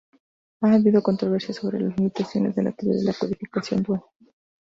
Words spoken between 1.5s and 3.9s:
sobre las limitaciones de la teoría de la codificación